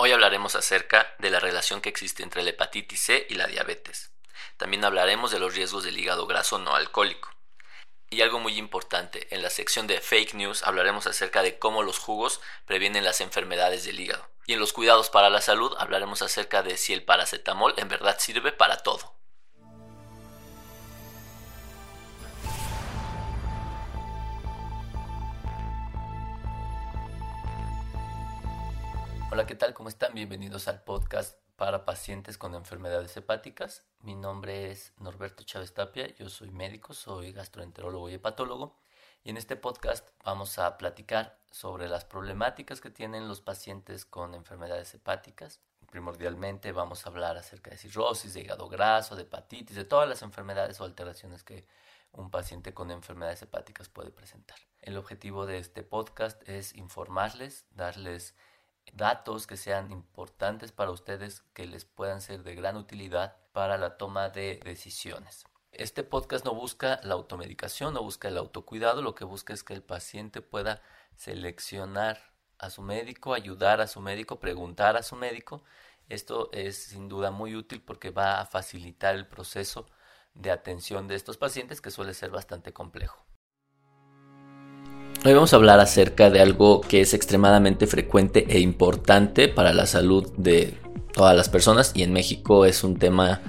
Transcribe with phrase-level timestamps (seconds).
[0.00, 4.12] Hoy hablaremos acerca de la relación que existe entre la hepatitis C y la diabetes.
[4.56, 7.30] También hablaremos de los riesgos del hígado graso no alcohólico.
[8.08, 11.98] Y algo muy importante, en la sección de fake news hablaremos acerca de cómo los
[11.98, 14.24] jugos previenen las enfermedades del hígado.
[14.46, 18.20] Y en los cuidados para la salud hablaremos acerca de si el paracetamol en verdad
[18.20, 19.17] sirve para todo.
[29.38, 29.72] Hola, ¿qué tal?
[29.72, 30.14] ¿Cómo están?
[30.14, 33.84] Bienvenidos al podcast para pacientes con enfermedades hepáticas.
[34.00, 38.74] Mi nombre es Norberto Chávez Tapia, yo soy médico, soy gastroenterólogo y hepatólogo.
[39.22, 44.34] Y en este podcast vamos a platicar sobre las problemáticas que tienen los pacientes con
[44.34, 45.60] enfermedades hepáticas.
[45.88, 50.22] Primordialmente vamos a hablar acerca de cirrosis, de hígado graso, de hepatitis, de todas las
[50.22, 51.64] enfermedades o alteraciones que
[52.10, 54.58] un paciente con enfermedades hepáticas puede presentar.
[54.80, 58.34] El objetivo de este podcast es informarles, darles
[58.94, 63.96] datos que sean importantes para ustedes, que les puedan ser de gran utilidad para la
[63.96, 65.44] toma de decisiones.
[65.72, 69.74] Este podcast no busca la automedicación, no busca el autocuidado, lo que busca es que
[69.74, 70.82] el paciente pueda
[71.16, 75.62] seleccionar a su médico, ayudar a su médico, preguntar a su médico.
[76.08, 79.86] Esto es sin duda muy útil porque va a facilitar el proceso
[80.34, 83.27] de atención de estos pacientes que suele ser bastante complejo.
[85.24, 89.86] Hoy vamos a hablar acerca de algo que es extremadamente frecuente e importante para la
[89.86, 90.74] salud de
[91.12, 93.40] todas las personas y en México es un tema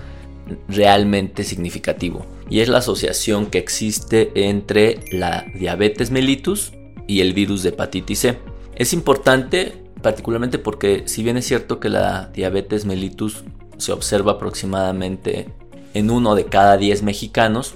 [0.68, 6.74] realmente significativo y es la asociación que existe entre la diabetes mellitus
[7.06, 8.40] y el virus de hepatitis C.
[8.74, 13.44] Es importante particularmente porque si bien es cierto que la diabetes mellitus
[13.78, 15.54] se observa aproximadamente
[15.94, 17.76] en uno de cada 10 mexicanos,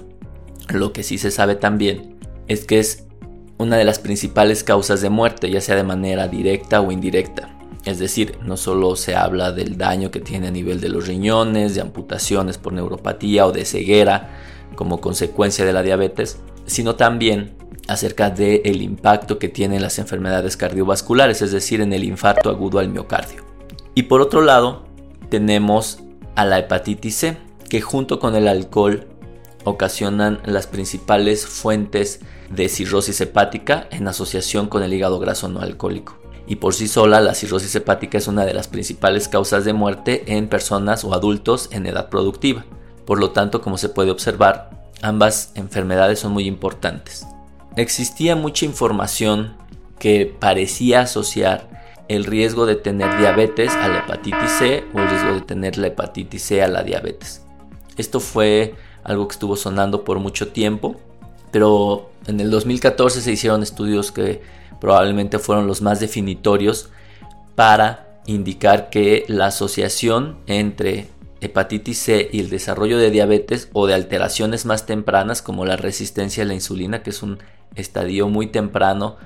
[0.68, 2.16] lo que sí se sabe también
[2.48, 3.04] es que es
[3.58, 7.50] una de las principales causas de muerte, ya sea de manera directa o indirecta.
[7.84, 11.74] Es decir, no solo se habla del daño que tiene a nivel de los riñones,
[11.74, 14.40] de amputaciones por neuropatía o de ceguera
[14.74, 17.56] como consecuencia de la diabetes, sino también
[17.86, 22.88] acerca del impacto que tienen las enfermedades cardiovasculares, es decir, en el infarto agudo al
[22.88, 23.44] miocardio.
[23.94, 24.86] Y por otro lado,
[25.28, 26.00] tenemos
[26.34, 27.36] a la hepatitis C,
[27.68, 29.06] que junto con el alcohol
[29.64, 32.20] ocasionan las principales fuentes
[32.50, 36.18] de cirrosis hepática en asociación con el hígado graso no alcohólico.
[36.46, 40.24] Y por sí sola, la cirrosis hepática es una de las principales causas de muerte
[40.26, 42.64] en personas o adultos en edad productiva.
[43.06, 47.26] Por lo tanto, como se puede observar, ambas enfermedades son muy importantes.
[47.76, 49.56] Existía mucha información
[49.98, 51.74] que parecía asociar
[52.08, 55.86] el riesgo de tener diabetes a la hepatitis C o el riesgo de tener la
[55.86, 57.42] hepatitis C a la diabetes.
[57.96, 60.96] Esto fue algo que estuvo sonando por mucho tiempo,
[61.52, 64.42] pero en el 2014 se hicieron estudios que
[64.80, 66.88] probablemente fueron los más definitorios
[67.54, 71.08] para indicar que la asociación entre
[71.40, 76.42] hepatitis C y el desarrollo de diabetes o de alteraciones más tempranas como la resistencia
[76.42, 77.38] a la insulina, que es un
[77.74, 79.16] estadio muy temprano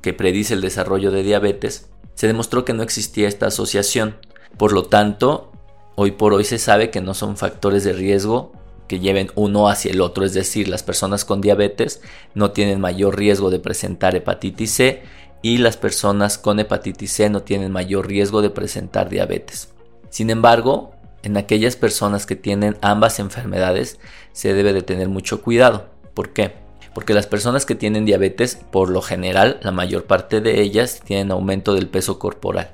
[0.00, 4.16] que predice el desarrollo de diabetes, se demostró que no existía esta asociación.
[4.56, 5.52] Por lo tanto,
[5.96, 8.52] hoy por hoy se sabe que no son factores de riesgo
[8.86, 12.00] que lleven uno hacia el otro, es decir, las personas con diabetes
[12.34, 15.02] no tienen mayor riesgo de presentar hepatitis C
[15.42, 19.68] y las personas con hepatitis C no tienen mayor riesgo de presentar diabetes.
[20.10, 20.92] Sin embargo,
[21.22, 23.98] en aquellas personas que tienen ambas enfermedades
[24.32, 25.86] se debe de tener mucho cuidado.
[26.14, 26.54] ¿Por qué?
[26.94, 31.30] Porque las personas que tienen diabetes, por lo general, la mayor parte de ellas tienen
[31.30, 32.70] aumento del peso corporal.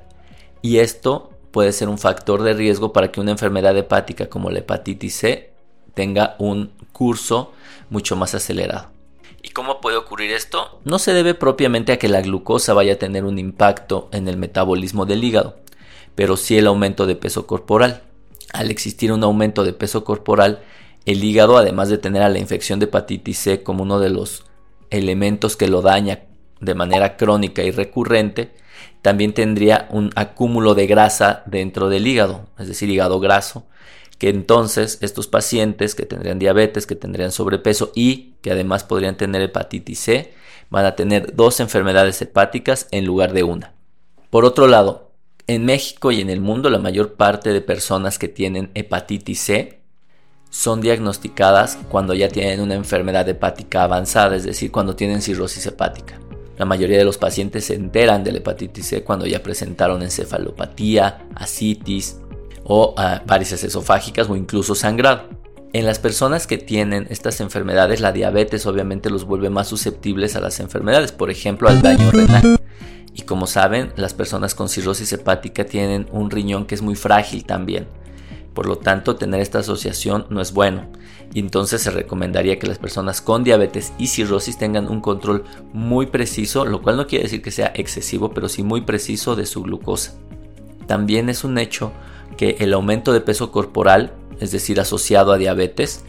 [0.61, 4.59] Y esto puede ser un factor de riesgo para que una enfermedad hepática como la
[4.59, 5.52] hepatitis C
[5.93, 7.53] tenga un curso
[7.89, 8.87] mucho más acelerado.
[9.41, 10.79] ¿Y cómo puede ocurrir esto?
[10.85, 14.37] No se debe propiamente a que la glucosa vaya a tener un impacto en el
[14.37, 15.57] metabolismo del hígado,
[16.15, 18.03] pero sí el aumento de peso corporal.
[18.53, 20.63] Al existir un aumento de peso corporal,
[21.05, 24.45] el hígado, además de tener a la infección de hepatitis C como uno de los
[24.89, 26.23] elementos que lo daña
[26.61, 28.53] de manera crónica y recurrente,
[29.01, 33.65] también tendría un acúmulo de grasa dentro del hígado, es decir, hígado graso,
[34.17, 39.41] que entonces estos pacientes que tendrían diabetes, que tendrían sobrepeso y que además podrían tener
[39.41, 40.33] hepatitis C,
[40.69, 43.73] van a tener dos enfermedades hepáticas en lugar de una.
[44.29, 45.11] Por otro lado,
[45.47, 49.79] en México y en el mundo la mayor parte de personas que tienen hepatitis C
[50.49, 56.19] son diagnosticadas cuando ya tienen una enfermedad hepática avanzada, es decir, cuando tienen cirrosis hepática.
[56.57, 61.27] La mayoría de los pacientes se enteran de la hepatitis C cuando ya presentaron encefalopatía,
[61.35, 62.17] asitis,
[62.63, 62.95] o
[63.25, 65.29] varices esofágicas o incluso sangrado.
[65.73, 70.39] En las personas que tienen estas enfermedades, la diabetes obviamente los vuelve más susceptibles a
[70.39, 72.59] las enfermedades, por ejemplo al daño renal.
[73.15, 77.45] Y como saben, las personas con cirrosis hepática tienen un riñón que es muy frágil
[77.45, 77.87] también.
[78.53, 80.87] Por lo tanto, tener esta asociación no es bueno.
[81.33, 85.43] Y entonces se recomendaría que las personas con diabetes y cirrosis tengan un control
[85.73, 89.47] muy preciso, lo cual no quiere decir que sea excesivo, pero sí muy preciso de
[89.47, 90.13] su glucosa.
[90.85, 91.91] También es un hecho
[92.37, 96.03] que el aumento de peso corporal, es decir, asociado a diabetes,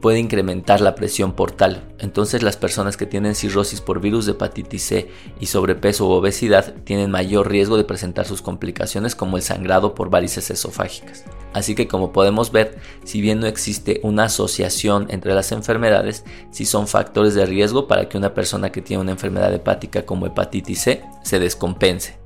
[0.00, 1.82] puede incrementar la presión portal.
[1.98, 5.10] Entonces las personas que tienen cirrosis por virus de hepatitis C
[5.40, 10.10] y sobrepeso u obesidad tienen mayor riesgo de presentar sus complicaciones como el sangrado por
[10.10, 11.24] varices esofágicas.
[11.52, 16.64] Así que como podemos ver, si bien no existe una asociación entre las enfermedades, sí
[16.64, 20.80] son factores de riesgo para que una persona que tiene una enfermedad hepática como hepatitis
[20.80, 22.18] C se descompense.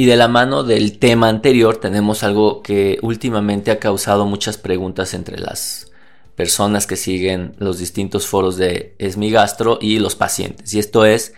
[0.00, 5.12] Y de la mano del tema anterior tenemos algo que últimamente ha causado muchas preguntas
[5.12, 5.90] entre las
[6.36, 10.72] personas que siguen los distintos foros de Esmigastro y los pacientes.
[10.72, 11.34] Y esto es,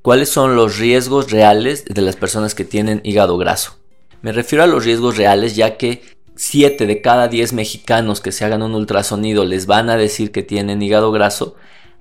[0.00, 3.76] ¿cuáles son los riesgos reales de las personas que tienen hígado graso?
[4.22, 6.02] Me refiero a los riesgos reales ya que
[6.36, 10.42] 7 de cada 10 mexicanos que se hagan un ultrasonido les van a decir que
[10.42, 11.54] tienen hígado graso.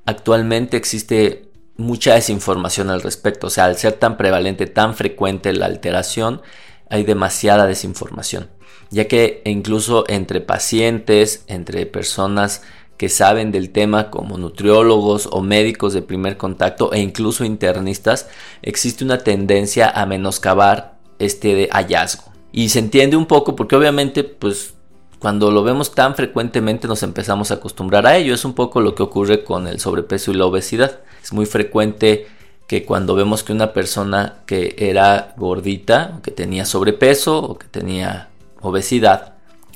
[0.06, 1.49] Actualmente existe
[1.80, 3.48] mucha desinformación al respecto.
[3.48, 6.42] O sea, al ser tan prevalente, tan frecuente la alteración,
[6.90, 8.50] hay demasiada desinformación
[8.92, 12.64] ya que incluso entre pacientes, entre personas
[12.98, 18.28] que saben del tema como nutriólogos o médicos de primer contacto e incluso internistas,
[18.62, 22.26] existe una tendencia a menoscabar este hallazgo.
[22.52, 24.74] Y se entiende un poco porque obviamente pues
[25.20, 28.34] cuando lo vemos tan frecuentemente nos empezamos a acostumbrar a ello.
[28.34, 31.00] Es un poco lo que ocurre con el sobrepeso y la obesidad.
[31.24, 32.28] Es muy frecuente
[32.70, 38.30] que cuando vemos que una persona que era gordita, que tenía sobrepeso o que tenía
[38.62, 39.34] obesidad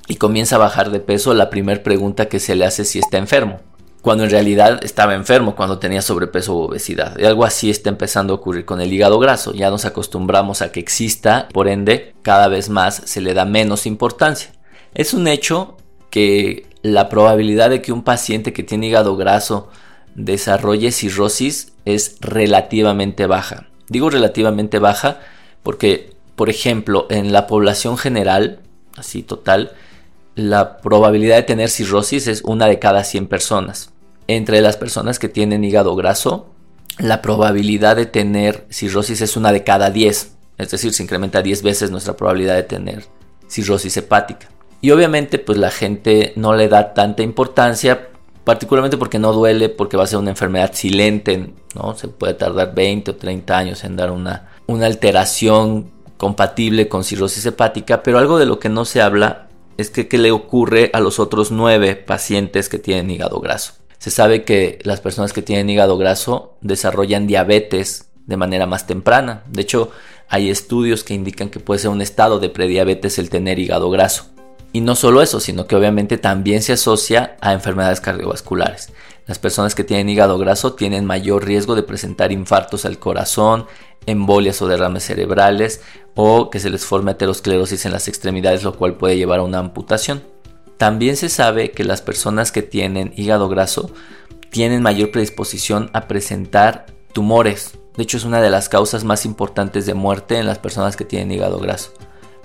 [0.07, 2.99] y comienza a bajar de peso, la primera pregunta que se le hace es si
[2.99, 3.61] está enfermo.
[4.03, 7.17] Cuando en realidad estaba enfermo cuando tenía sobrepeso u obesidad.
[7.17, 9.53] Y algo así está empezando a ocurrir con el hígado graso.
[9.53, 13.87] Ya nos acostumbramos a que exista, por ende, cada vez más se le da menos
[13.87, 14.51] importancia.
[14.93, 15.77] Es un hecho
[16.11, 19.69] que la probabilidad de que un paciente que tiene hígado graso
[20.15, 23.67] desarrolle cirrosis es relativamente baja.
[23.89, 25.19] Digo relativamente baja
[25.63, 28.59] porque, por ejemplo, en la población general,
[28.97, 29.73] así total,
[30.35, 33.91] la probabilidad de tener cirrosis es una de cada 100 personas.
[34.27, 36.49] Entre las personas que tienen hígado graso,
[36.97, 40.31] la probabilidad de tener cirrosis es una de cada 10.
[40.57, 43.05] Es decir, se incrementa 10 veces nuestra probabilidad de tener
[43.47, 44.49] cirrosis hepática.
[44.81, 48.09] Y obviamente pues la gente no le da tanta importancia,
[48.43, 51.95] particularmente porque no duele, porque va a ser una enfermedad silente, ¿no?
[51.95, 57.45] Se puede tardar 20 o 30 años en dar una, una alteración compatible con cirrosis
[57.45, 59.47] hepática, pero algo de lo que no se habla
[59.77, 63.73] es que qué le ocurre a los otros nueve pacientes que tienen hígado graso.
[63.97, 69.43] Se sabe que las personas que tienen hígado graso desarrollan diabetes de manera más temprana.
[69.47, 69.91] De hecho,
[70.27, 74.32] hay estudios que indican que puede ser un estado de prediabetes el tener hígado graso.
[74.73, 78.91] Y no solo eso, sino que obviamente también se asocia a enfermedades cardiovasculares.
[79.27, 83.67] Las personas que tienen hígado graso tienen mayor riesgo de presentar infartos al corazón,
[84.07, 85.81] embolias o derrames cerebrales
[86.15, 89.59] o que se les forme aterosclerosis en las extremidades, lo cual puede llevar a una
[89.59, 90.23] amputación.
[90.77, 93.91] También se sabe que las personas que tienen hígado graso
[94.49, 97.77] tienen mayor predisposición a presentar tumores.
[97.95, 101.05] De hecho, es una de las causas más importantes de muerte en las personas que
[101.05, 101.93] tienen hígado graso.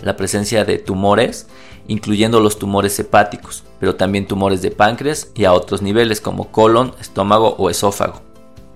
[0.02, 1.46] La presencia de tumores,
[1.86, 6.94] incluyendo los tumores hepáticos, pero también tumores de páncreas y a otros niveles como colon,
[7.00, 8.22] estómago o esófago.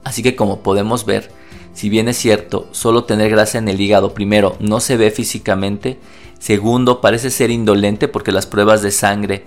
[0.04, 1.30] Así que como podemos ver,
[1.74, 5.98] si bien es cierto, solo tener grasa en el hígado primero no se ve físicamente,
[6.38, 9.44] segundo parece ser indolente porque las pruebas de sangre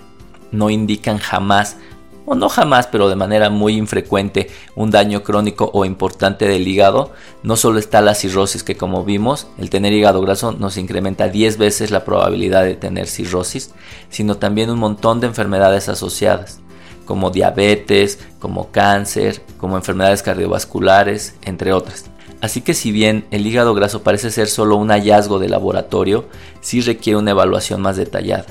[0.51, 1.77] no indican jamás,
[2.25, 7.12] o no jamás, pero de manera muy infrecuente, un daño crónico o importante del hígado,
[7.44, 11.58] no solo está la cirrosis que como vimos, el tener hígado graso nos incrementa 10
[11.58, 13.72] veces la probabilidad de tener cirrosis,
[14.10, 16.60] sino también un montón de enfermedades asociadas
[17.05, 22.05] como diabetes, como cáncer, como enfermedades cardiovasculares, entre otras.
[22.41, 26.25] Así que si bien el hígado graso parece ser solo un hallazgo de laboratorio,
[26.62, 28.46] sí requiere una evaluación más detallada.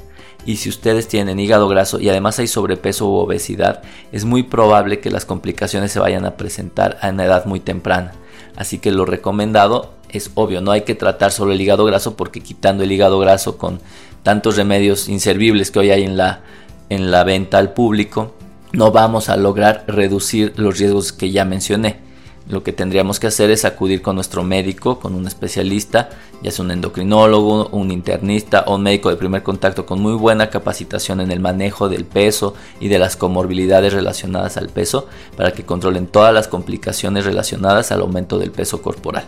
[0.46, 3.82] Y si ustedes tienen hígado graso y además hay sobrepeso u obesidad,
[4.12, 8.12] es muy probable que las complicaciones se vayan a presentar a una edad muy temprana.
[8.56, 12.40] Así que lo recomendado es obvio, no hay que tratar solo el hígado graso porque
[12.40, 13.80] quitando el hígado graso con
[14.22, 16.40] tantos remedios inservibles que hoy hay en la,
[16.88, 18.34] en la venta al público,
[18.72, 22.03] no vamos a lograr reducir los riesgos que ya mencioné
[22.48, 26.10] lo que tendríamos que hacer es acudir con nuestro médico, con un especialista,
[26.42, 30.50] ya sea un endocrinólogo, un internista o un médico de primer contacto con muy buena
[30.50, 35.64] capacitación en el manejo del peso y de las comorbilidades relacionadas al peso para que
[35.64, 39.24] controlen todas las complicaciones relacionadas al aumento del peso corporal.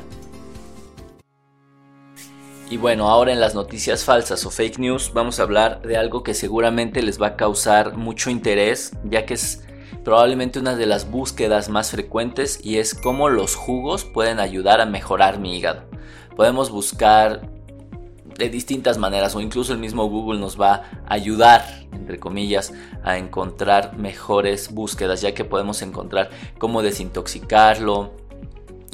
[2.68, 6.24] Y bueno, ahora en las noticias falsas o fake news vamos a hablar de algo
[6.24, 9.65] que seguramente les va a causar mucho interés, ya que es
[10.06, 14.86] probablemente una de las búsquedas más frecuentes y es cómo los jugos pueden ayudar a
[14.86, 15.82] mejorar mi hígado.
[16.36, 17.50] Podemos buscar
[18.38, 22.72] de distintas maneras o incluso el mismo Google nos va a ayudar, entre comillas,
[23.02, 28.12] a encontrar mejores búsquedas, ya que podemos encontrar cómo desintoxicarlo,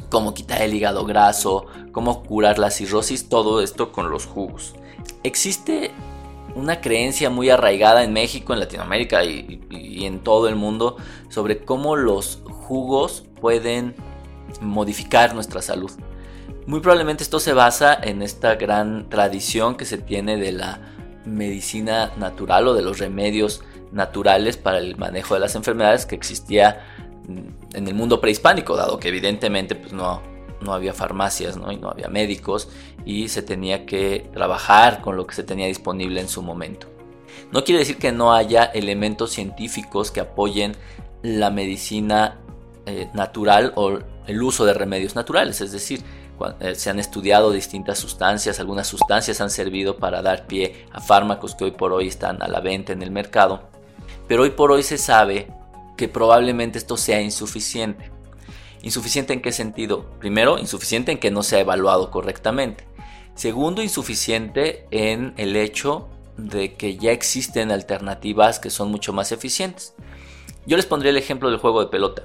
[0.09, 4.77] cómo quitar el hígado graso, cómo curar la cirrosis, todo esto con los jugos.
[5.25, 5.91] Existe
[6.55, 9.61] una creencia muy arraigada en México, en Latinoamérica y,
[10.05, 10.97] en todo el mundo
[11.29, 13.95] sobre cómo los jugos pueden
[14.61, 15.91] modificar nuestra salud.
[16.67, 20.81] Muy probablemente esto se basa en esta gran tradición que se tiene de la
[21.25, 26.85] medicina natural o de los remedios naturales para el manejo de las enfermedades que existía
[27.29, 30.21] en el mundo prehispánico, dado que evidentemente pues, no,
[30.63, 31.73] no había farmacias ¿no?
[31.73, 32.69] y no había médicos
[33.05, 36.87] y se tenía que trabajar con lo que se tenía disponible en su momento.
[37.51, 40.75] No quiere decir que no haya elementos científicos que apoyen
[41.23, 42.39] la medicina
[42.87, 46.03] eh, natural o el uso de remedios naturales, es decir,
[46.61, 51.55] eh, se han estudiado distintas sustancias, algunas sustancias han servido para dar pie a fármacos
[51.55, 53.69] que hoy por hoy están a la venta en el mercado,
[54.27, 55.49] pero hoy por hoy se sabe
[55.97, 58.11] que probablemente esto sea insuficiente.
[58.83, 60.11] ¿Insuficiente en qué sentido?
[60.19, 62.87] Primero, insuficiente en que no se ha evaluado correctamente.
[63.35, 69.95] Segundo, insuficiente en el hecho de que ya existen alternativas que son mucho más eficientes.
[70.67, 72.25] Yo les pondría el ejemplo del juego de pelota.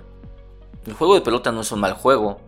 [0.86, 2.40] El juego de pelota no es un mal juego,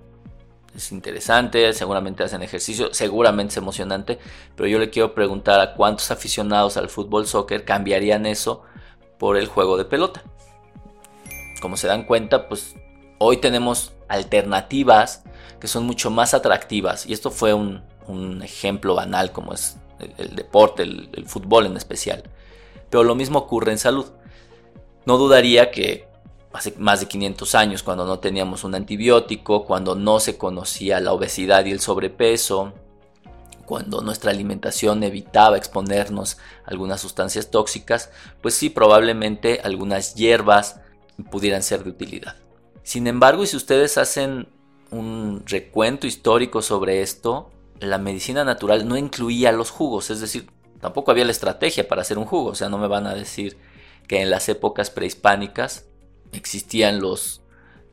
[0.76, 4.18] es interesante, seguramente hacen ejercicio, seguramente es emocionante,
[4.56, 8.64] pero yo le quiero preguntar a cuántos aficionados al fútbol soccer cambiarían eso
[9.18, 10.24] por el juego de pelota
[11.60, 12.76] como se dan cuenta, pues
[13.18, 15.24] hoy tenemos alternativas
[15.60, 17.06] que son mucho más atractivas.
[17.06, 17.88] Y esto fue un,
[18.44, 19.78] ejemplo banal como es
[20.18, 22.24] el, deporte, el, el, fútbol en especial.
[22.90, 24.08] Pero lo mismo ocurre en salud.
[25.06, 26.08] No dudaría que
[26.52, 31.14] hace más de 500 años, cuando no teníamos un antibiótico, cuando no se conocía la
[31.14, 32.74] obesidad y el sobrepeso,
[33.66, 38.10] cuando nuestra alimentación evitaba exponernos a algunas sustancias tóxicas,
[38.42, 40.80] pues sí, probablemente algunas hierbas,
[41.30, 42.36] pudieran ser de utilidad.
[42.90, 44.48] Sin embargo, y si ustedes hacen
[44.90, 50.50] un recuento histórico sobre esto, la medicina natural no incluía los jugos, es decir,
[50.82, 53.58] tampoco había la estrategia para hacer un jugo, o sea, no me van a decir
[54.08, 55.86] que en las épocas prehispánicas
[56.32, 57.44] existían los,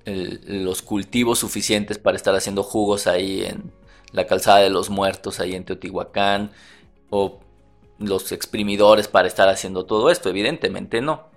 [0.07, 3.71] los cultivos suficientes para estar haciendo jugos ahí en
[4.13, 6.53] la calzada de los muertos, ahí en Teotihuacán,
[7.11, 7.41] o
[7.99, 11.36] los exprimidores para estar haciendo todo esto, evidentemente no.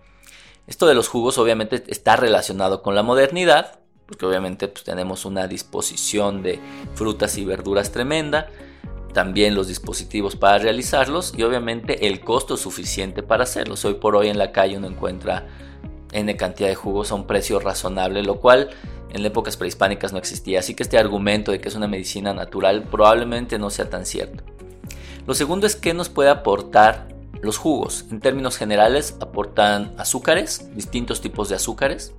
[0.69, 5.47] Esto de los jugos obviamente está relacionado con la modernidad, porque obviamente pues, tenemos una
[5.47, 6.59] disposición de
[6.93, 8.49] frutas y verduras tremenda,
[9.11, 13.83] también los dispositivos para realizarlos y obviamente el costo suficiente para hacerlos.
[13.83, 15.47] Hoy por hoy en la calle uno encuentra
[16.11, 18.69] N cantidad de jugos a un precio razonable, lo cual
[19.11, 22.83] en épocas prehispánicas no existía, así que este argumento de que es una medicina natural
[22.83, 24.43] probablemente no sea tan cierto.
[25.25, 27.07] Lo segundo es que nos puede aportar
[27.41, 32.13] los jugos, en términos generales, aportan azúcares, distintos tipos de azúcares,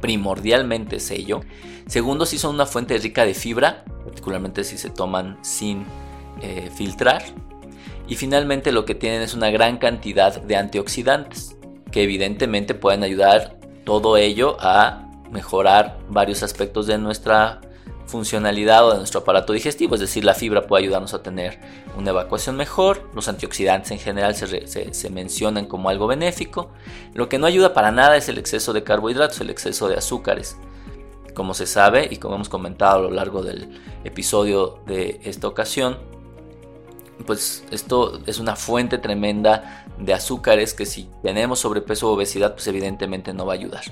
[0.00, 1.42] primordialmente sello.
[1.86, 5.84] Segundo, si son una fuente rica de fibra, particularmente si se toman sin
[6.40, 7.22] eh, filtrar.
[8.08, 11.56] Y finalmente lo que tienen es una gran cantidad de antioxidantes,
[11.90, 17.60] que evidentemente pueden ayudar todo ello a mejorar varios aspectos de nuestra
[18.12, 21.58] funcionalidad o de nuestro aparato digestivo, es decir, la fibra puede ayudarnos a tener
[21.96, 26.70] una evacuación mejor, los antioxidantes en general se, mencionan como algo benéfico,
[27.14, 30.58] lo que no ayuda para nada es el exceso de carbohidratos, el exceso de azúcares.
[31.34, 35.96] Como se sabe y como hemos comentado a lo largo del episodio de esta ocasión,
[37.26, 42.66] pues esto es una fuente tremenda de azúcares que si tenemos sobrepeso o obesidad, pues
[42.66, 43.84] evidentemente no va a ayudar.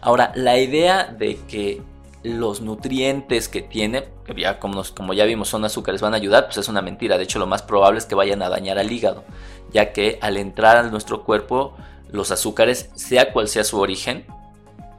[0.00, 1.82] Ahora, la idea de que
[2.24, 6.46] los nutrientes que tiene, que ya como, como, ya vimos son azúcares, van a ayudar,
[6.46, 7.18] pues es una mentira.
[7.18, 9.24] De hecho, lo más probable es que vayan a dañar al hígado,
[9.72, 11.76] ya que al entrar a nuestro cuerpo,
[12.10, 14.24] los azúcares, sea cual sea su origen,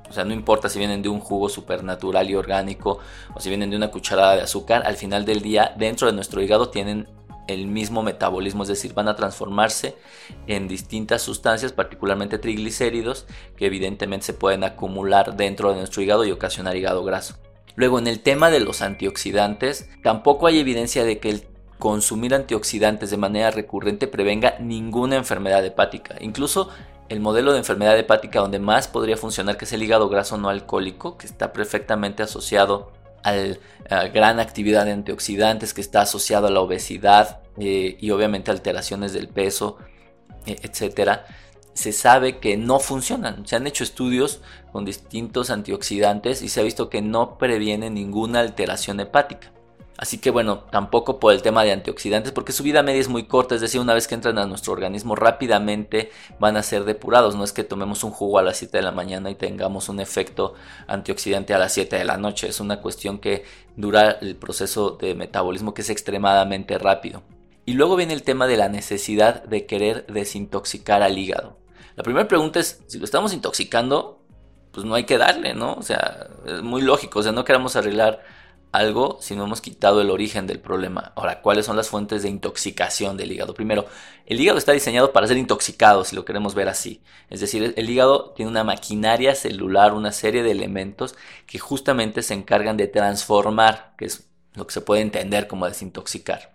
[0.08, 3.00] o sea, no importa si vienen de un jugo supernatural y orgánico
[3.34, 6.42] o si vienen de una cucharada de azúcar, al final del día, dentro de nuestro
[6.44, 7.08] hígado tienen
[7.48, 9.96] el mismo metabolismo, es decir, van a transformarse
[10.48, 13.26] en distintas sustancias, particularmente triglicéridos,
[13.56, 17.36] que evidentemente se pueden acumular dentro de nuestro hígado y ocasionar hígado graso.
[17.76, 21.48] Luego, en el tema de los antioxidantes, tampoco hay evidencia de que el
[21.78, 26.16] consumir antioxidantes de manera recurrente prevenga ninguna enfermedad hepática.
[26.22, 26.70] Incluso
[27.10, 30.50] el modelo de enfermedad hepática donde más podría funcionar, que es el hígado graso no
[30.50, 32.92] alcohólico, que está perfectamente asociado
[33.26, 33.34] a
[33.90, 39.14] la gran actividad de antioxidantes que está asociado a la obesidad eh, y obviamente alteraciones
[39.14, 39.78] del peso,
[40.46, 41.26] e, etcétera,
[41.74, 43.46] se sabe que no funcionan.
[43.46, 44.42] Se han hecho estudios
[44.72, 49.52] con distintos antioxidantes y se ha visto que no previene ninguna alteración hepática.
[49.98, 53.28] Así que bueno, tampoco por el tema de antioxidantes, porque su vida media es muy
[53.28, 57.36] corta, es decir, una vez que entran a nuestro organismo rápidamente van a ser depurados,
[57.36, 60.02] no es que tomemos un jugo a las 7 de la mañana y tengamos un
[60.02, 60.54] efecto
[60.88, 63.46] antioxidante a las 7 de la noche, es una cuestión que
[63.78, 67.24] dura el proceso de metabolismo que es extremadamente rápido.
[67.66, 71.58] Y luego viene el tema de la necesidad de querer desintoxicar al hígado.
[71.96, 74.20] La primera pregunta es, si lo estamos intoxicando,
[74.72, 75.74] pues no hay que darle, ¿no?
[75.76, 78.22] O sea, es muy lógico, o sea, no queremos arreglar
[78.76, 81.14] algo si no hemos quitado el origen del problema.
[81.16, 83.54] Ahora, ¿cuáles son las fuentes de intoxicación del hígado?
[83.54, 83.86] Primero,
[84.26, 87.02] el hígado está diseñado para ser intoxicado, si lo queremos ver así.
[87.30, 91.16] Es decir, el hígado tiene una maquinaria celular, una serie de elementos
[91.46, 96.55] que justamente se encargan de transformar, que es lo que se puede entender como desintoxicar.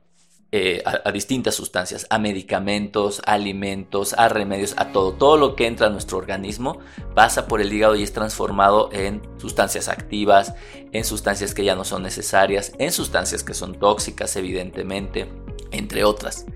[0.52, 5.12] Eh, a, distintas sustancias, a medicamentos, a alimentos, a remedios, a todo.
[5.12, 6.80] Todo lo que entra a nuestro organismo
[7.14, 10.54] pasa por el hígado y es transformado en sustancias activas,
[10.90, 15.28] en sustancias que ya no son necesarias, en sustancias que son tóxicas, evidentemente,
[15.70, 16.46] entre otras.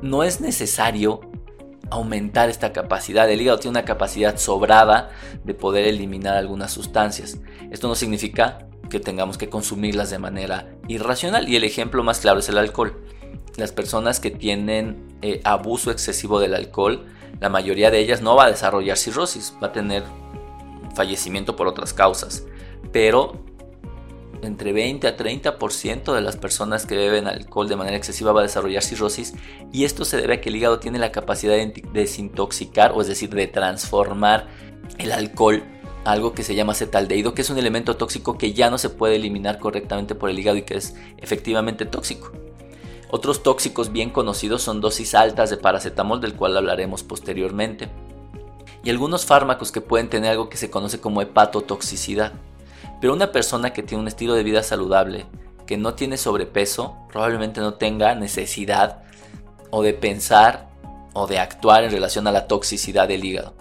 [0.00, 1.20] No es necesario
[1.90, 3.30] aumentar esta capacidad.
[3.30, 5.10] El hígado tiene una capacidad sobrada
[5.44, 7.36] de poder eliminar algunas sustancias.
[7.70, 12.38] Esto no significa que tengamos que consumirlas de manera irracional y el ejemplo más claro
[12.38, 13.02] es el alcohol
[13.56, 17.06] las personas que tienen eh, abuso excesivo del alcohol,
[17.40, 20.02] la mayoría de ellas no va a desarrollar cirrosis, va a tener
[20.94, 22.44] fallecimiento por otras causas.
[22.92, 23.44] Pero
[24.42, 28.44] entre 20 a 30% de las personas que beben alcohol de manera excesiva va a
[28.44, 29.34] desarrollar cirrosis
[29.72, 33.08] y esto se debe a que el hígado tiene la capacidad de desintoxicar, o es
[33.08, 34.46] decir, de transformar
[34.98, 35.62] el alcohol
[36.04, 39.16] algo que se llama acetaldehído, que es un elemento tóxico que ya no se puede
[39.16, 42.30] eliminar correctamente por el hígado y que es efectivamente tóxico.
[43.10, 47.88] Otros tóxicos bien conocidos son dosis altas de paracetamol, del cual hablaremos posteriormente,
[48.82, 52.32] y algunos fármacos que pueden tener algo que se conoce como hepatotoxicidad.
[53.00, 55.26] Pero una persona que tiene un estilo de vida saludable,
[55.66, 59.02] que no tiene sobrepeso, probablemente no tenga necesidad
[59.70, 60.68] o de pensar
[61.12, 63.54] o de actuar en relación a la toxicidad del hígado.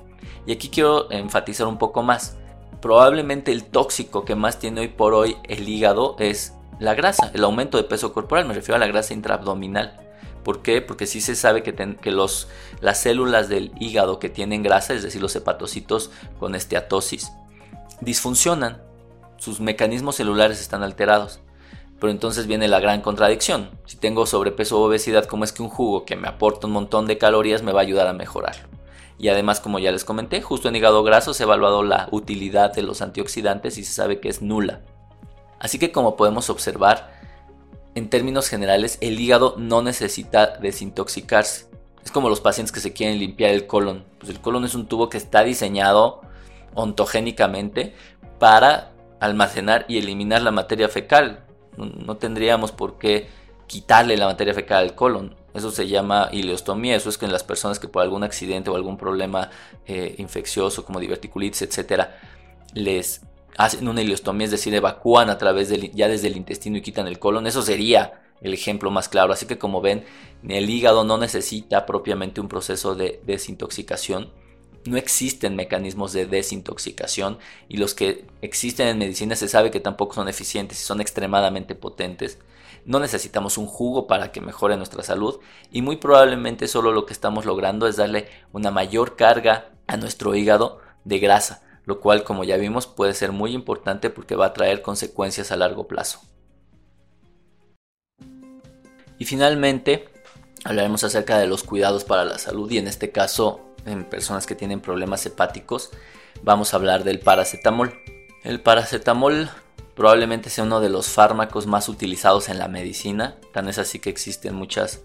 [0.45, 2.35] Y aquí quiero enfatizar un poco más.
[2.81, 7.43] Probablemente el tóxico que más tiene hoy por hoy el hígado es la grasa, el
[7.43, 9.99] aumento de peso corporal, me refiero a la grasa intraabdominal.
[10.43, 10.81] ¿Por qué?
[10.81, 12.47] Porque sí se sabe que, que los,
[12.79, 17.31] las células del hígado que tienen grasa, es decir, los hepatocitos con esteatosis,
[18.01, 18.83] disfuncionan.
[19.37, 21.39] Sus mecanismos celulares están alterados.
[21.99, 23.71] Pero entonces viene la gran contradicción.
[23.85, 27.07] Si tengo sobrepeso o obesidad, ¿cómo es que un jugo que me aporta un montón
[27.07, 28.67] de calorías me va a ayudar a mejorar?
[29.17, 32.73] Y además, como ya les comenté, justo en hígado graso se ha evaluado la utilidad
[32.73, 34.81] de los antioxidantes y se sabe que es nula.
[35.59, 37.15] Así que como podemos observar,
[37.95, 41.67] en términos generales, el hígado no necesita desintoxicarse.
[42.03, 44.03] Es como los pacientes que se quieren limpiar el colon.
[44.19, 46.21] Pues el colon es un tubo que está diseñado
[46.75, 47.95] ontogénicamente
[48.37, 51.45] para almacenar y eliminar la materia fecal.
[51.77, 53.29] No, tendríamos por qué
[53.65, 55.35] quitarle la materia fecal al colon.
[55.53, 56.95] Eso se llama ileostomía.
[56.95, 59.49] Eso es que en las personas que por algún accidente o algún problema
[59.87, 62.19] eh, infeccioso como diverticulitis, etcétera,
[62.73, 63.21] les
[63.57, 67.07] hacen una ileostomía, es decir, evacúan a través del, ya desde el intestino y quitan
[67.07, 69.33] el colon, eso sería el ejemplo más claro.
[69.33, 70.05] Así que como ven,
[70.47, 74.31] el hígado no necesita propiamente un proceso de desintoxicación.
[74.85, 80.13] No existen mecanismos de desintoxicación y los que existen en medicina se sabe que tampoco
[80.13, 82.37] son eficientes y son extremadamente potentes.
[82.85, 85.39] No necesitamos un jugo para que mejore nuestra salud
[85.71, 90.35] y muy probablemente solo lo que estamos logrando es darle una mayor carga a nuestro
[90.35, 94.53] hígado de grasa lo cual como ya vimos puede ser muy importante porque va a
[94.53, 96.19] traer consecuencias a largo plazo.
[99.17, 100.09] Y finalmente
[100.63, 104.55] hablaremos acerca de los cuidados para la salud y en este caso en personas que
[104.55, 105.91] tienen problemas hepáticos
[106.43, 107.93] vamos a hablar del paracetamol.
[108.43, 109.49] El paracetamol
[109.95, 114.09] probablemente sea uno de los fármacos más utilizados en la medicina, tan es así que
[114.09, 115.01] existen muchas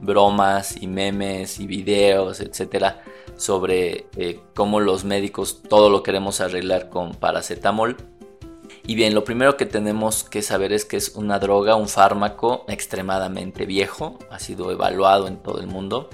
[0.00, 3.02] bromas y memes y videos, etcétera,
[3.36, 7.96] sobre eh, cómo los médicos todo lo queremos arreglar con paracetamol.
[8.86, 12.64] Y bien, lo primero que tenemos que saber es que es una droga, un fármaco
[12.68, 16.10] extremadamente viejo, ha sido evaluado en todo el mundo.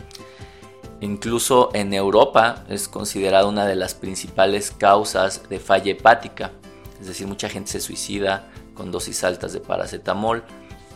[1.00, 6.52] Incluso en Europa es considerado una de las principales causas de falla hepática,
[7.00, 10.44] es decir, mucha gente se suicida con dosis altas de paracetamol.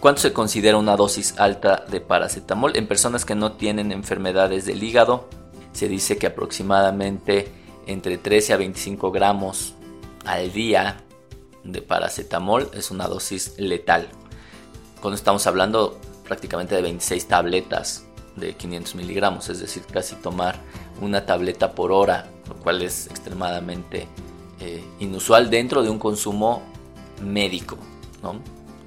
[0.01, 2.77] ¿Cuánto se considera una dosis alta de paracetamol?
[2.77, 5.29] En personas que no tienen enfermedades del hígado,
[5.75, 7.49] se dice que aproximadamente
[7.87, 9.75] entre 13 a 25 gramos
[10.25, 11.03] al día
[11.65, 14.09] de paracetamol es una dosis letal.
[15.03, 18.07] Cuando estamos hablando prácticamente de 26 tabletas
[18.37, 20.59] de 500 miligramos, es decir, casi tomar
[21.01, 24.07] una tableta por hora, lo cual es extremadamente
[24.61, 26.63] eh, inusual dentro de un consumo
[27.23, 27.77] médico.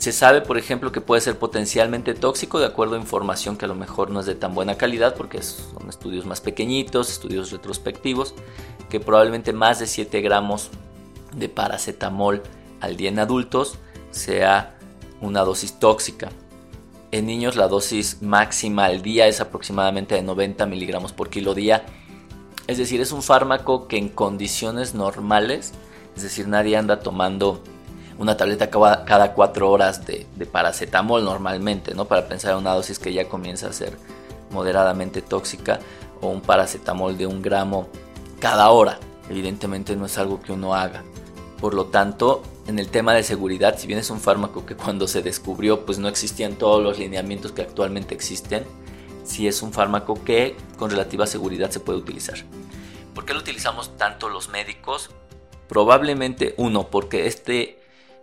[0.08, 3.68] Se sabe, por ejemplo, que puede ser potencialmente tóxico de acuerdo a información que a
[3.68, 8.34] lo mejor no es de tan buena calidad porque son estudios más pequeñitos, estudios retrospectivos,
[8.90, 10.70] que probablemente más de 7 gramos
[11.36, 12.42] de paracetamol
[12.80, 13.80] al día en adultos
[14.12, 14.78] sea
[15.20, 16.30] una dosis tóxica.
[17.12, 21.86] En niños la dosis máxima al día es aproximadamente de 90 miligramos por kilo día.
[22.68, 25.74] Es decir, es un fármaco que en condiciones normales,
[26.16, 27.62] es decir, nadie anda tomando
[28.18, 32.06] una tableta cada, cuatro horas de, paracetamol normalmente, ¿no?
[32.06, 33.98] Para pensar en una dosis que ya comienza a ser
[34.52, 35.80] moderadamente tóxica
[36.22, 37.88] o un paracetamol de un gramo
[38.40, 39.00] cada hora.
[39.30, 41.04] Evidentemente no es algo que uno haga.
[41.60, 45.08] Por lo tanto, en el tema de seguridad, si bien es un fármaco que cuando
[45.08, 48.64] se descubrió pues no existían todos los lineamientos que actualmente existen,
[49.24, 52.38] sí es un fármaco que con relativa seguridad se puede utilizar.
[53.14, 55.10] ¿Por qué lo utilizamos tanto los médicos?
[55.68, 57.80] Probablemente uno, porque este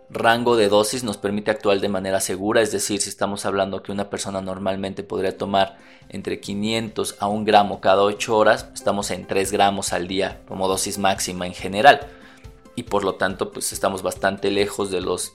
[0.09, 3.91] rango de dosis nos permite actuar de manera segura, es decir, si estamos hablando que
[3.91, 5.77] una persona normalmente podría tomar
[6.09, 10.67] entre 500 a 1 gramo cada 8 horas, estamos en 3 gramos al día como
[10.67, 12.07] dosis máxima en general.
[12.75, 15.33] Y por lo tanto pues estamos bastante lejos de los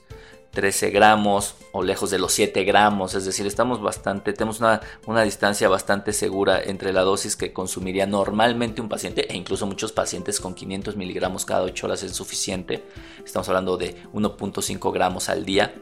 [0.51, 5.21] 13 gramos o lejos de los 7 gramos, es decir, estamos bastante, tenemos una, una,
[5.23, 10.41] distancia bastante segura entre la dosis que consumiría normalmente un paciente e incluso muchos pacientes
[10.41, 12.83] con 500 miligramos cada 8 horas es suficiente,
[13.23, 15.73] estamos hablando de 1.5 gramos al día.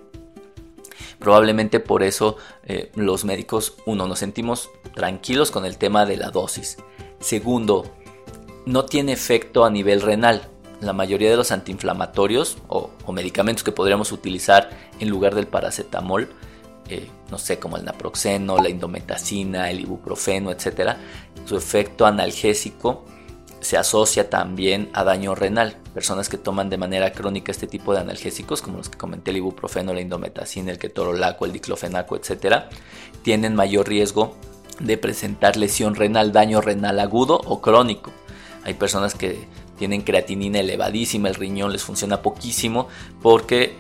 [1.18, 6.30] Probablemente por eso eh, los médicos, uno, nos sentimos tranquilos con el tema de la
[6.30, 6.78] dosis.
[7.20, 7.94] Segundo,
[8.66, 10.50] no tiene efecto a nivel renal
[10.82, 16.30] la mayoría de los antiinflamatorios o, medicamentos que podríamos utilizar en lugar del paracetamol,
[16.90, 20.96] eh, no sé, como el naproxeno, la indometacina, el ibuprofeno, etc.,
[21.46, 23.06] su efecto analgésico
[23.60, 25.76] se asocia también a daño renal.
[25.94, 29.38] Personas que toman de manera crónica este tipo de analgésicos, como los que comenté, el
[29.38, 32.64] ibuprofeno, la indometacina, el ketorolaco, el diclofenaco, etc.,
[33.22, 34.36] tienen mayor riesgo
[34.80, 38.12] de presentar lesión renal, daño renal agudo o crónico.
[38.64, 39.46] Hay personas que
[39.80, 42.90] tienen creatinina elevadísima, el riñón les funciona poquísimo
[43.22, 43.78] porque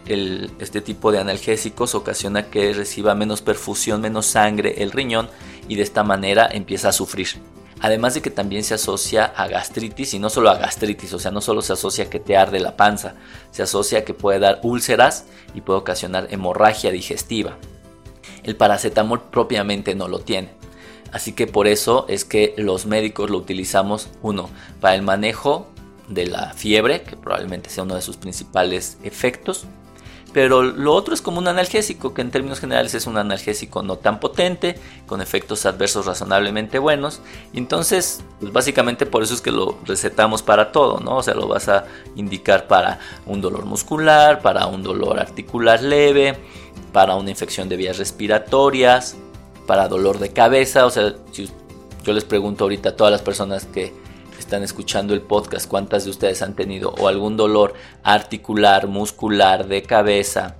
[0.59, 5.29] este tipo de analgésicos ocasiona que reciba menos perfusión, menos sangre el riñón
[5.67, 7.27] y de esta manera empieza a sufrir.
[7.81, 11.31] Además de que también se asocia a gastritis y no solo a gastritis, o sea,
[11.31, 13.15] no solo se asocia a que te arde la panza,
[13.51, 17.57] se asocia a que puede dar úlceras y puede ocasionar hemorragia digestiva.
[18.43, 20.49] El paracetamol propiamente no lo tiene.
[21.11, 25.67] Así que por eso es que los médicos lo utilizamos, uno, para el manejo
[26.09, 29.65] de la fiebre, que probablemente sea uno de sus principales efectos.
[30.31, 33.97] Pero lo otro es como un analgésico, que en términos generales es un analgésico no
[33.97, 34.75] tan potente,
[35.07, 37.19] con efectos adversos razonablemente buenos.
[37.53, 41.17] Entonces, pues básicamente por eso es que lo recetamos para todo, ¿no?
[41.17, 46.37] O sea, lo vas a indicar para un dolor muscular, para un dolor articular leve,
[46.93, 49.15] para una infección de vías respiratorias,
[49.65, 50.85] para dolor de cabeza.
[50.85, 51.15] O sea,
[52.03, 53.93] yo les pregunto ahorita a todas las personas que
[54.39, 57.73] están escuchando el podcast, cuántas de ustedes han tenido o algún dolor
[58.03, 60.57] articular, muscular, de cabeza,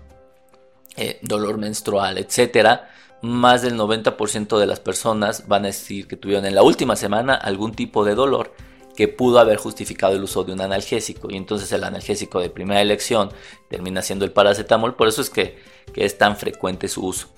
[0.95, 2.89] eh, dolor menstrual, etcétera,
[3.21, 7.35] más del 90% de las personas van a decir que tuvieron en la última semana
[7.35, 8.53] algún tipo de dolor
[8.95, 12.81] que pudo haber justificado el uso de un analgésico y entonces el analgésico de primera
[12.81, 13.29] elección
[13.69, 15.57] termina siendo el paracetamol, por eso es que,
[15.93, 17.29] que es tan frecuente su uso.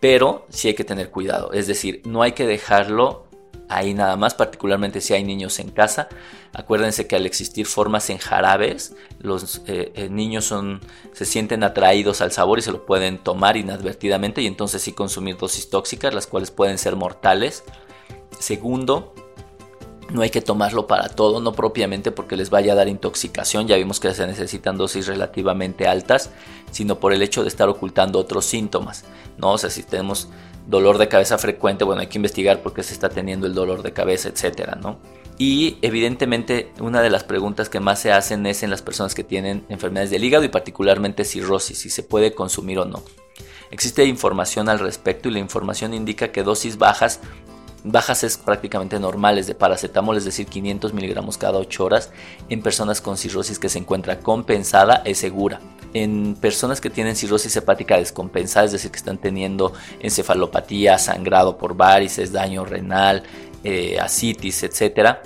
[0.00, 3.27] Pero sí hay que tener cuidado, es decir, no hay que dejarlo
[3.68, 6.08] ahí nada más, particularmente si hay niños en casa.
[6.52, 10.80] Acuérdense que al existir formas en jarabes, los eh, eh, niños son,
[11.12, 15.36] se sienten atraídos al sabor y se lo pueden tomar inadvertidamente y entonces sí consumir
[15.36, 17.64] dosis tóxicas, las cuales pueden ser mortales.
[18.38, 19.14] Segundo,
[20.10, 23.76] no hay que tomarlo para todo, no propiamente porque les vaya a dar intoxicación, ya
[23.76, 26.30] vimos que se necesitan dosis relativamente altas,
[26.70, 29.04] sino por el hecho de estar ocultando otros síntomas,
[29.36, 29.52] ¿no?
[29.52, 30.28] O sea, si tenemos
[30.66, 33.82] dolor de cabeza frecuente, bueno, hay que investigar por qué se está teniendo el dolor
[33.82, 34.98] de cabeza, etcétera, ¿no?
[35.38, 39.22] Y evidentemente una de las preguntas que más se hacen es en las personas que
[39.22, 43.02] tienen enfermedades del hígado y particularmente cirrosis, si se puede consumir o no.
[43.70, 47.20] Existe información al respecto y la información indica que dosis bajas
[47.92, 52.10] bajas es prácticamente normales de paracetamol, es decir, 500 miligramos cada 8 horas,
[52.48, 55.60] en personas con cirrosis que se encuentra compensada es segura.
[55.94, 61.74] En personas que tienen cirrosis hepática descompensada, es decir, que están teniendo encefalopatía, sangrado por
[61.76, 63.22] varices, daño renal,
[63.64, 65.18] eh, asitis, etc.,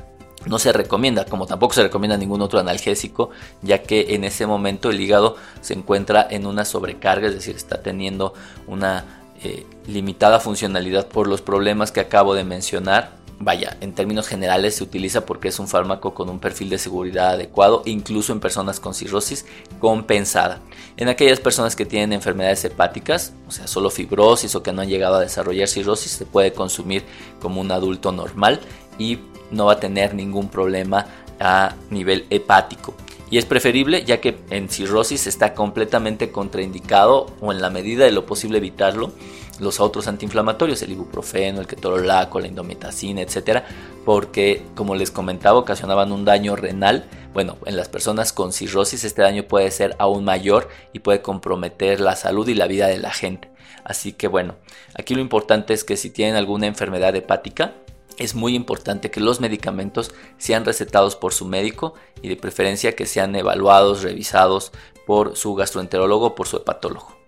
[0.47, 3.31] no se recomienda, como tampoco se recomienda ningún otro analgésico,
[3.63, 7.83] ya que en ese momento el hígado se encuentra en una sobrecarga, es decir, está
[7.83, 8.35] teniendo
[8.67, 13.21] una eh, limitada funcionalidad por los problemas que acabo de mencionar.
[13.41, 17.31] Vaya, en términos generales se utiliza porque es un fármaco con un perfil de seguridad
[17.31, 19.45] adecuado, incluso en personas con cirrosis
[19.81, 20.61] compensada.
[20.97, 24.89] En aquellas personas que tienen enfermedades hepáticas, o sea, solo fibrosis o que no han
[24.89, 27.03] llegado a desarrollar cirrosis, se puede consumir
[27.41, 28.61] como un adulto normal
[28.97, 29.19] y
[29.51, 31.07] no va a tener ningún problema
[31.41, 32.95] a nivel hepático.
[33.33, 38.13] Y es preferible ya que en cirrosis está completamente contraindicado o en la medida de
[38.13, 39.11] lo posible evitarlo
[39.59, 43.65] los otros antiinflamatorios, el ibuprofeno, el ketorolaco, la indometacina, etcétera,
[44.05, 47.09] porque como les comentaba ocasionaban un daño renal.
[47.33, 52.01] Bueno, en las personas con cirrosis este daño puede ser aún mayor y puede comprometer
[52.01, 53.51] la salud y la vida de la gente.
[53.83, 54.57] Así que bueno,
[54.93, 57.73] aquí lo importante es que si tienen alguna enfermedad hepática,
[58.19, 63.07] es muy importante que los medicamentos sean recetados por su médico y de preferencia que
[63.07, 64.73] sean evaluados, revisados
[65.07, 67.19] por su gastroenterólogo o por su hepatólogo.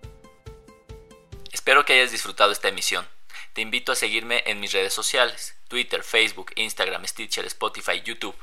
[1.51, 3.05] Espero que hayas disfrutado esta emisión.
[3.53, 8.35] Te invito a seguirme en mis redes sociales, Twitter, Facebook, Instagram, Stitcher, Spotify, YouTube,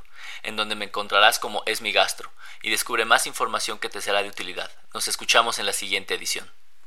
[0.42, 2.31] en donde me encontrarás como Es mi Gastro
[2.62, 4.70] y descubre más información que te será de utilidad.
[4.94, 6.50] Nos escuchamos en la siguiente edición.